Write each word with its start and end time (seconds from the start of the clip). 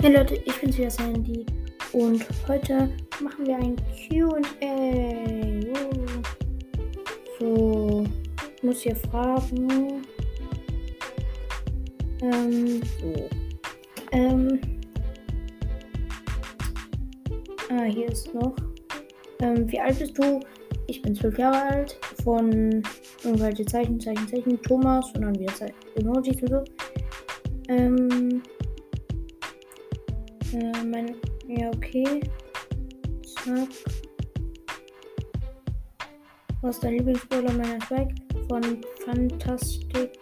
Hey 0.00 0.14
Leute, 0.14 0.36
ich 0.36 0.60
bin's 0.60 0.78
wieder 0.78 0.90
Sandy 0.92 1.44
und 1.92 2.24
heute 2.46 2.88
machen 3.20 3.44
wir 3.44 3.56
ein 3.56 3.74
QA. 4.06 4.38
So, 7.40 8.06
ich 8.56 8.62
muss 8.62 8.80
hier 8.82 8.94
fragen. 8.94 10.02
Ähm, 12.22 12.80
so. 13.00 13.28
Ähm. 14.12 14.60
Ah, 17.68 17.82
hier 17.82 18.06
ist 18.06 18.32
noch. 18.32 18.54
Ähm, 19.40 19.68
wie 19.68 19.80
alt 19.80 19.98
bist 19.98 20.16
du? 20.16 20.38
Ich 20.86 21.02
bin 21.02 21.16
zwölf 21.16 21.36
Jahre 21.36 21.60
alt. 21.60 21.98
Von 22.22 22.84
irgendwelche 23.24 23.66
Zeichen, 23.66 23.98
Zeichen, 23.98 24.28
Zeichen. 24.28 24.62
Thomas 24.62 25.10
und 25.16 25.22
dann 25.22 25.36
wieder 25.36 25.52
Zeichen, 25.56 25.74
Emojis 25.96 26.40
und 26.42 26.50
so. 26.50 26.64
Ähm. 27.68 28.42
Äh, 30.52 30.84
mein. 30.84 31.14
Ja, 31.46 31.70
okay. 31.70 32.20
Zack. 33.44 33.68
Was 36.62 36.76
ist 36.76 36.84
dein 36.84 36.94
Lieblingsbrawler 36.94 37.52
meiner 37.52 37.78
Zweig? 37.86 38.14
Von 38.48 38.62
Fantastic 39.04 40.18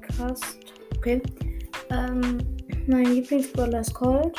Cast. 0.00 0.58
Okay. 0.98 1.20
Ähm, 1.90 2.38
mein 2.86 3.06
Lieblingsbrawler 3.06 3.80
ist 3.80 3.94
Cold. 3.94 4.36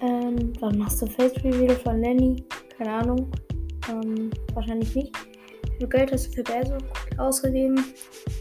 Ähm, 0.00 0.52
dann 0.60 0.78
machst 0.78 1.02
du 1.02 1.06
Face 1.06 1.36
Reveal 1.44 1.76
von 1.76 2.00
Lenny. 2.00 2.42
Keine 2.76 2.90
Ahnung. 2.92 3.30
Ähm, 3.90 4.30
wahrscheinlich 4.54 4.94
nicht. 4.94 5.16
Wie 5.64 5.78
viel 5.78 5.88
Geld 5.88 6.12
hast 6.12 6.28
du 6.28 6.32
für 6.32 6.42
Bärso 6.42 6.78
ausgegeben? 7.18 7.84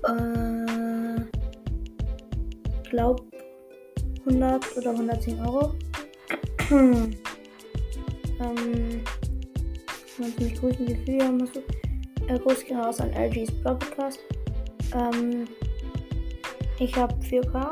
Äh, 0.08 1.22
glaub 2.90 3.33
100 4.26 4.78
oder 4.78 4.92
110 4.92 5.40
Euro. 5.42 5.74
ähm, 6.70 7.16
kannst 10.18 10.40
mich 10.40 10.56
grüßen, 10.56 10.88
wie 10.88 10.96
viel 11.06 11.24
haben 11.24 11.40
du? 11.40 11.60
Äh, 12.28 12.40
Gruß 12.40 12.66
gehen 12.66 12.80
raus 12.80 13.02
an 13.02 13.12
LG's 13.12 13.52
Podcast. 13.64 14.20
Ähm, 14.94 15.46
ich 16.80 16.96
habe 16.96 17.14
4K. 17.26 17.68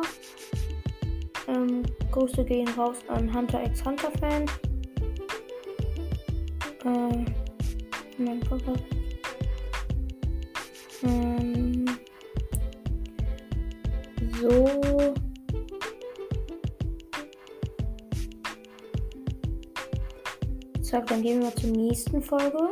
Ähm, 1.47 1.83
Grüße 2.11 2.43
gehen 2.43 2.67
raus 2.69 2.97
an 3.07 3.33
Hunter 3.33 3.63
x 3.63 3.83
Hunter 3.83 4.11
Fan. 4.19 4.45
Äh, 6.85 7.25
mein 8.17 8.39
Podcast. 8.41 8.83
Ähm, 11.03 11.60
Zack, 20.91 21.07
dann 21.07 21.21
gehen 21.21 21.41
wir 21.41 21.55
zur 21.55 21.69
nächsten 21.69 22.21
Folge. 22.21 22.69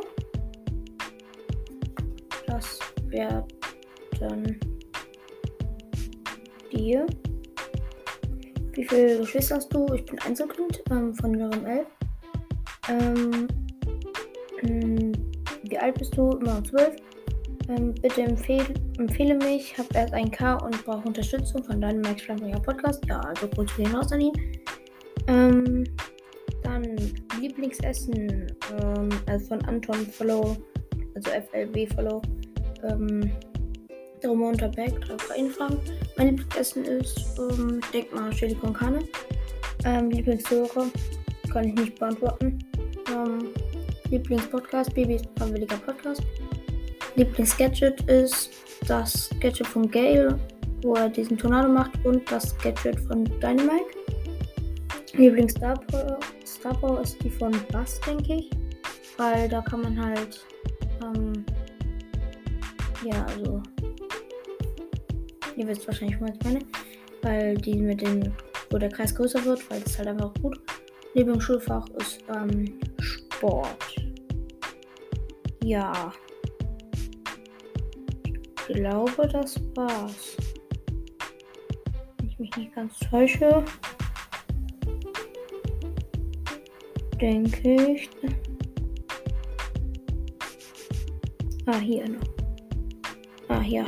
Das 2.46 2.78
wäre 3.06 3.48
dann 4.18 4.60
die. 6.70 7.00
Wie 8.72 8.84
viele 8.84 9.20
Geschwister 9.20 9.56
hast 9.56 9.72
du? 9.72 9.86
Ich 9.94 10.04
bin 10.04 10.18
Einzelkind 10.18 10.82
ähm, 10.90 11.14
von 11.14 11.32
Level 11.32 11.64
11. 11.64 11.86
Ähm, 12.90 13.48
ähm, 14.64 15.12
wie 15.62 15.78
alt 15.78 15.98
bist 15.98 16.14
du? 16.14 16.28
Immer 16.32 16.62
12. 16.62 16.96
Ähm, 17.70 17.94
bitte 18.02 18.20
empfehl, 18.20 18.66
empfehle 18.98 19.36
mich. 19.36 19.72
Ich 19.72 19.78
habe 19.78 19.88
erst 19.94 20.12
ein 20.12 20.30
K 20.30 20.56
und 20.56 20.84
brauche 20.84 21.08
Unterstützung 21.08 21.64
von 21.64 21.80
deinem 21.80 22.02
Max 22.02 22.20
Flambringer 22.20 22.60
Podcast. 22.60 23.02
Ja, 23.08 23.20
also 23.20 23.48
kurz 23.48 23.74
gehen 23.76 23.94
raus 23.94 24.12
an 24.12 24.20
ihn. 24.20 24.34
Ähm, 25.26 25.84
Lieblingsessen 27.40 28.46
ähm, 28.80 29.08
also 29.26 29.46
von 29.46 29.64
Anton 29.64 30.06
Follow, 30.06 30.56
also 31.14 31.30
FLB 31.30 31.92
Follow. 31.94 32.22
Ähm, 32.84 33.30
Darum 34.20 34.42
unter 34.42 34.68
Back, 34.68 35.00
drei 35.00 35.48
Fragen. 35.48 35.78
Mein 36.18 36.28
Lieblingsessen 36.28 36.84
ist, 36.84 37.38
ähm, 37.38 37.80
ich 37.82 37.90
denke 37.90 38.14
mal, 38.14 38.30
Chili 38.30 38.54
con 38.54 38.74
Carne. 38.74 38.98
Ähm, 39.84 40.10
Lieblingshörer 40.10 40.86
kann 41.50 41.64
ich 41.64 41.74
nicht 41.74 41.98
beantworten. 41.98 42.58
Ähm, 43.10 43.48
Lieblingspodcast, 44.10 44.94
Babys 44.94 45.22
Freiwilliger 45.38 45.78
Podcast. 45.78 46.22
Lieblingsgadget 47.16 48.02
ist 48.10 48.50
das 48.86 49.30
Gadget 49.40 49.66
von 49.66 49.90
Gale, 49.90 50.38
wo 50.82 50.94
er 50.94 51.08
diesen 51.08 51.38
Tornado 51.38 51.68
macht, 51.68 51.92
und 52.04 52.30
das 52.30 52.56
Gadget 52.58 53.00
von 53.00 53.24
Dynamite. 53.24 53.86
Lieblings 55.14 55.54
Star 56.54 56.74
Power 56.74 57.00
ist 57.00 57.22
die 57.22 57.30
von 57.30 57.52
Bass, 57.72 58.00
denke 58.06 58.34
ich. 58.34 58.50
Weil 59.16 59.48
da 59.48 59.60
kann 59.60 59.82
man 59.82 60.00
halt, 60.04 60.46
ähm, 61.02 61.44
ja, 63.04 63.24
also 63.26 63.62
Ihr 65.60 65.66
wisst 65.66 65.86
wahrscheinlich, 65.86 66.18
was 66.22 66.30
ich 66.30 66.44
meine. 66.44 66.60
Weil 67.20 67.54
die 67.54 67.76
mit 67.76 68.00
den, 68.00 68.32
wo 68.70 68.78
der 68.78 68.88
Kreis 68.88 69.14
größer 69.14 69.44
wird, 69.44 69.70
weil 69.70 69.80
das 69.80 69.98
halt 69.98 70.08
einfach 70.08 70.32
gut. 70.40 70.58
Lieblingsschulfach 71.12 71.86
ist 71.98 72.24
ähm, 72.34 72.80
Sport. 72.98 73.96
Ja. 75.62 76.12
Ich 78.68 78.74
glaube, 78.74 79.28
das 79.28 79.60
war's. 79.74 80.36
Wenn 82.18 82.28
ich 82.28 82.38
mich 82.38 82.56
nicht 82.56 82.74
ganz 82.74 82.98
täusche. 83.00 83.62
Denke 87.20 87.92
ich. 87.92 88.10
Ah, 91.66 91.78
hier 91.78 92.08
noch. 92.08 92.20
Ah, 93.48 93.60
ja. 93.60 93.84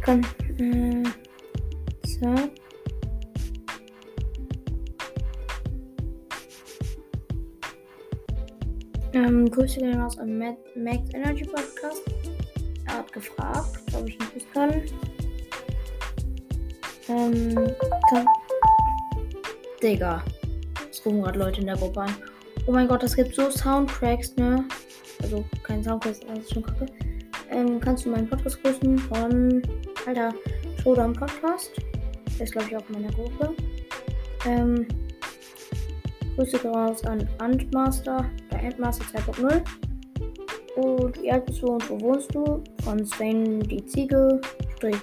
Kann. 0.00 0.26
Äh, 0.58 1.04
so. 2.04 2.34
Ähm, 9.12 9.48
Grüße 9.50 9.78
gehen 9.78 10.00
raus 10.00 10.18
an 10.18 10.38
Max 10.38 10.58
Energy 11.14 11.44
Podcast. 11.44 12.02
Er 12.86 12.94
hat 12.94 13.12
gefragt, 13.12 13.82
ob 13.94 14.08
ich 14.08 14.18
nicht 14.34 14.52
kann. 14.52 14.82
Ähm, 17.08 17.54
kann. 18.10 18.26
Digga. 19.80 20.24
Es 20.90 21.06
rufen 21.06 21.22
gerade 21.22 21.38
Leute 21.38 21.60
in 21.60 21.66
der 21.68 21.76
Gruppe 21.76 22.00
an. 22.00 22.14
Oh 22.68 22.72
mein 22.72 22.86
Gott, 22.86 23.02
es 23.02 23.16
gibt 23.16 23.34
so 23.34 23.50
Soundtracks, 23.50 24.36
ne? 24.36 24.62
Also 25.22 25.42
kein 25.62 25.82
Soundtracks, 25.82 26.20
alles 26.28 26.50
schon 26.50 26.62
kacke. 26.62 26.84
Ähm, 27.48 27.80
kannst 27.80 28.04
du 28.04 28.10
meinen 28.10 28.28
Podcast 28.28 28.62
grüßen 28.62 28.98
von 28.98 29.62
Alter, 30.06 30.34
Showdown 30.82 31.14
Podcast. 31.14 31.72
Der 32.36 32.44
ist, 32.44 32.52
glaube 32.52 32.68
ich, 32.68 32.76
auch 32.76 32.86
in 32.90 33.00
meiner 33.00 33.14
Gruppe. 33.14 33.54
Ähm, 34.44 34.86
Grüße 36.36 36.62
raus 36.62 37.02
an 37.06 37.26
Antmaster, 37.38 38.26
der 38.52 38.62
Endmaster 38.62 39.18
2.0. 39.18 39.62
Und 40.76 41.22
wie 41.22 41.32
alt 41.32 41.46
bist 41.46 41.62
du 41.62 41.68
und 41.68 41.88
wo 41.88 41.98
wohnst 42.02 42.34
du? 42.34 42.62
Von 42.84 43.02
Sven 43.06 43.60
die 43.60 43.82
Ziege, 43.86 44.42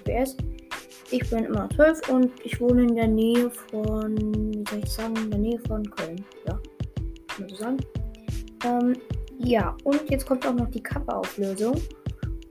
BS. 0.04 0.38
Ich 1.10 1.28
bin 1.32 1.46
immer 1.46 1.68
12 1.72 2.10
und 2.10 2.32
ich 2.44 2.62
wohne 2.62 2.84
in 2.84 2.96
der 2.96 3.08
Nähe 3.08 3.50
von, 3.72 4.16
wie 4.54 4.64
soll 4.70 4.84
ich 4.84 4.92
sagen, 4.92 5.16
in 5.16 5.32
der 5.32 5.40
Nähe 5.40 5.60
von 5.68 5.84
Köln. 5.90 6.24
Ja, 6.48 6.60
so 7.38 7.56
sagen. 7.56 7.78
Ähm, 8.64 8.98
ja, 9.38 9.76
und 9.84 10.10
jetzt 10.10 10.26
kommt 10.26 10.46
auch 10.48 10.54
noch 10.54 10.70
die 10.70 10.82
Kappa-Auflösung. 10.82 11.76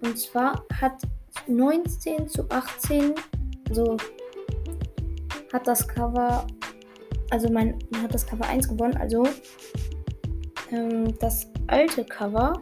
Und 0.03 0.19
zwar 0.19 0.65
hat 0.81 1.03
19 1.47 2.29
zu 2.29 2.49
18. 2.51 3.15
Also 3.69 3.97
hat 5.53 5.67
das 5.67 5.87
Cover, 5.87 6.47
also 7.31 7.51
mein 7.51 7.79
hat 8.03 8.13
das 8.13 8.27
Cover 8.27 8.47
1 8.47 8.69
gewonnen. 8.69 8.97
Also 8.97 9.27
ähm, 10.71 11.17
das 11.19 11.47
alte 11.69 12.05
Cover, 12.05 12.53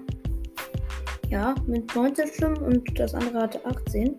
ja, 1.28 1.54
mit 1.66 1.94
19 1.94 2.28
Stimmen 2.28 2.58
und 2.58 2.98
das 2.98 3.14
andere 3.14 3.42
hatte 3.42 3.64
18. 3.64 4.16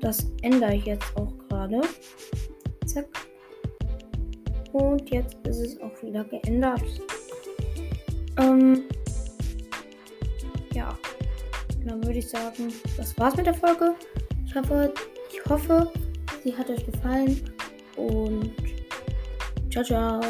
Das 0.00 0.26
ändere 0.42 0.74
ich 0.74 0.86
jetzt 0.86 1.16
auch 1.16 1.32
gerade. 1.48 1.82
Zack. 2.86 3.06
Und 4.72 5.10
jetzt 5.10 5.36
ist 5.46 5.58
es 5.58 5.80
auch 5.80 6.02
wieder 6.02 6.24
geändert. 6.24 6.82
Ähm, 8.38 8.84
ja 10.72 10.96
dann 11.84 12.04
würde 12.04 12.18
ich 12.18 12.28
sagen, 12.28 12.72
das 12.96 13.16
war's 13.18 13.36
mit 13.36 13.46
der 13.46 13.54
Folge. 13.54 13.94
Ich 14.46 14.54
hoffe, 14.54 14.92
ich 15.32 15.50
hoffe, 15.50 15.90
sie 16.44 16.56
hat 16.56 16.68
euch 16.70 16.84
gefallen 16.84 17.40
und 17.96 18.52
ciao, 19.70 19.84
ciao. 19.84 20.20